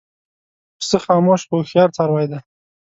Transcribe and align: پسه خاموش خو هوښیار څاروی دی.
پسه 0.79 0.97
خاموش 1.05 1.41
خو 1.47 1.53
هوښیار 1.59 1.89
څاروی 1.95 2.25
دی. 2.31 2.39